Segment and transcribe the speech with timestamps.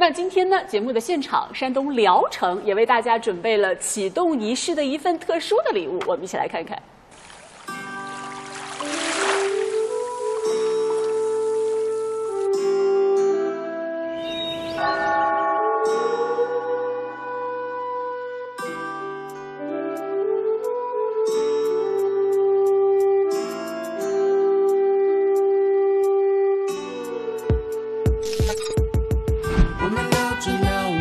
[0.00, 6.82] 那今天呢，节目的现场，山东聊城也为大家准备了启动仪式的一份特殊的礼物，我们一起来看看。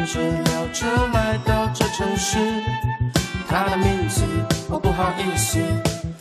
[0.10, 2.40] 聊着聊着来到这城市，
[3.48, 4.24] 他的名字
[4.68, 5.60] 我不好意思，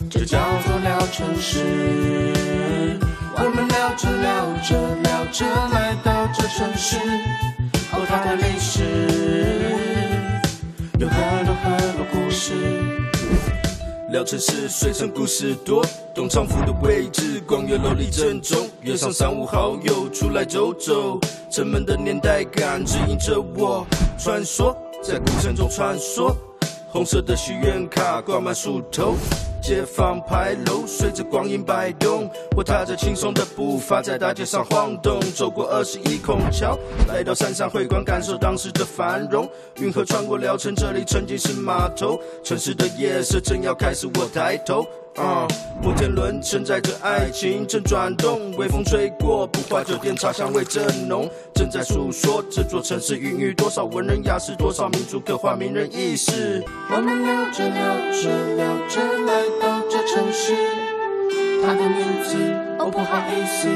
[0.07, 2.99] 就叫做聊城市。
[3.33, 6.97] 我们聊着聊着聊着来到这城市，
[7.91, 8.83] 哦，它的历史
[10.99, 12.53] 有很多很多故事。
[14.11, 15.83] 聊城市，水城故事多。
[16.13, 18.69] 东昌府的位置，光月楼里正中。
[18.83, 23.83] 约上三五好友出来走走，城门的年代感指引着我。
[24.19, 24.71] 穿梭
[25.01, 26.31] 在古城中穿梭，
[26.91, 29.15] 红色的许愿卡挂满树头。
[29.61, 39.49] 街坊牌楼随着光阴摆动，我踏着轻松的步伐在大街上晃动，走过二十一孔桥，来到山上会馆，感受当时的繁荣。
[39.79, 44.85] 运河穿过聊城，这里曾经是码头，城市的夜色正要开始，我抬头。
[45.81, 56.63] 摩天轮承载着爱情正转动，微风吹过，不花酒店茶香味正浓，正在诉说这座城市孕育多少文人雅士，多少民族刻画名人轶事。
[56.89, 60.55] 我们聊着聊着聊着来到这城市，
[61.63, 62.37] 它的名字
[62.77, 63.67] 哦不好意思，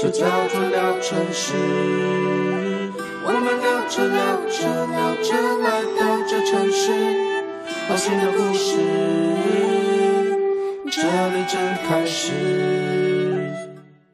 [0.00, 1.54] 就叫做聊城市。
[3.24, 4.18] 我们聊着聊
[4.48, 5.28] 着聊着
[5.62, 6.92] 来到这城市，
[7.90, 9.77] 哦新的故事。
[10.90, 13.17] 这里正开始。